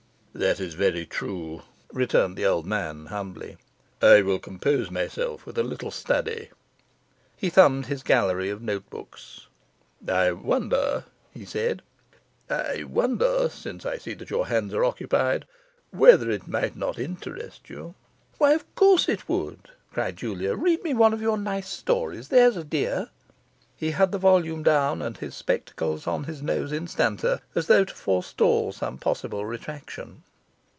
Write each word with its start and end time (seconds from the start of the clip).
'That 0.33 0.61
is 0.61 0.75
very 0.75 1.05
true,' 1.05 1.61
returned 1.91 2.37
the 2.37 2.45
old 2.45 2.65
man 2.65 3.07
humbly, 3.07 3.57
'I 4.01 4.21
will 4.21 4.39
compose 4.39 4.89
myself 4.89 5.45
with 5.45 5.57
a 5.57 5.63
little 5.63 5.91
study.' 5.91 6.49
He 7.35 7.49
thumbed 7.49 7.87
his 7.87 8.01
gallery 8.01 8.49
of 8.49 8.61
notebooks. 8.61 9.47
'I 10.07 10.31
wonder,' 10.31 11.03
he 11.33 11.43
said, 11.43 11.81
'I 12.49 12.85
wonder 12.85 13.49
(since 13.49 13.85
I 13.85 13.97
see 13.97 14.15
your 14.29 14.47
hands 14.47 14.73
are 14.73 14.85
occupied) 14.85 15.45
whether 15.91 16.31
it 16.31 16.47
might 16.47 16.77
not 16.77 16.97
interest 16.97 17.69
you' 17.69 17.93
'Why, 18.37 18.53
of 18.53 18.73
course 18.73 19.09
it 19.09 19.27
would,' 19.27 19.69
cried 19.91 20.15
Julia. 20.15 20.55
'Read 20.55 20.81
me 20.81 20.93
one 20.93 21.13
of 21.13 21.21
your 21.21 21.37
nice 21.37 21.67
stories, 21.69 22.29
there's 22.29 22.55
a 22.55 22.63
dear.' 22.63 23.09
He 23.75 23.89
had 23.91 24.11
the 24.11 24.19
volume 24.19 24.61
down 24.61 25.01
and 25.01 25.17
his 25.17 25.33
spectacles 25.33 26.03
upon 26.03 26.25
his 26.25 26.43
nose 26.43 26.71
instanter, 26.71 27.39
as 27.55 27.65
though 27.65 27.83
to 27.83 27.95
forestall 27.95 28.71
some 28.71 28.99
possible 28.99 29.43
retractation. 29.43 30.21